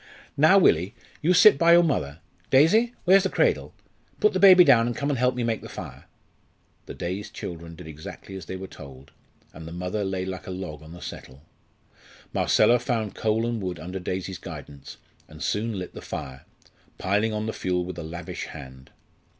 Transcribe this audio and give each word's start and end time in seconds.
"Now, 0.35 0.57
Willie, 0.57 0.95
you 1.21 1.31
sit 1.35 1.59
by 1.59 1.73
your 1.73 1.83
mother. 1.83 2.21
Daisy, 2.49 2.95
where's 3.05 3.21
the 3.21 3.29
cradle? 3.29 3.75
Put 4.19 4.33
the 4.33 4.39
baby 4.39 4.63
down 4.63 4.87
and 4.87 4.95
come 4.95 5.11
and 5.11 5.19
help 5.19 5.35
me 5.35 5.43
make 5.43 5.61
the 5.61 5.69
fire." 5.69 6.05
The 6.87 6.95
dazed 6.95 7.35
children 7.35 7.75
did 7.75 7.85
exactly 7.85 8.35
as 8.35 8.45
they 8.47 8.55
were 8.55 8.65
told, 8.65 9.11
and 9.53 9.67
the 9.67 9.71
mother 9.71 10.03
lay 10.03 10.25
like 10.25 10.47
a 10.47 10.49
log 10.49 10.81
on 10.81 10.93
the 10.93 11.01
settle. 11.01 11.43
Marcella 12.33 12.79
found 12.79 13.13
coal 13.13 13.45
and 13.45 13.61
wood 13.61 13.79
under 13.79 13.99
Daisy's 13.99 14.39
guidance, 14.39 14.97
and 15.27 15.43
soon 15.43 15.77
lit 15.77 15.93
the 15.93 16.01
fire, 16.01 16.45
piling 16.97 17.31
on 17.31 17.45
the 17.45 17.53
fuel 17.53 17.85
with 17.85 17.99
a 17.99 18.03
lavish 18.03 18.45
hand. 18.45 18.89